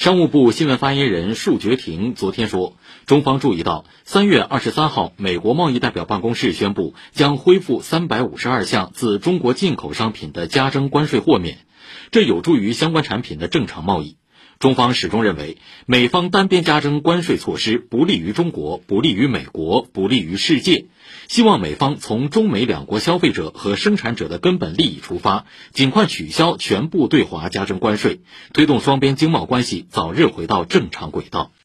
[0.00, 11.58] 商务部新闻发言人束觉婷昨天说，中方注意到，三月二十三号，美国贸易代表办公室宣布将恢复三百五十二项自中国进口商品的加征关税豁免，
[12.12, 14.16] 这有助于相关产品的正常贸易。
[14.60, 15.56] 中方始终认为，
[15.86, 20.84] 美方单边加征关税措施不利于中国，不利于美国，不利于世界。
[21.28, 28.20] 希望美方从中美两国消费者和生产者的根本利益出发，尽快取消全部对华加征关税，
[28.52, 31.52] 推动双边经贸关系早日回到正常轨道。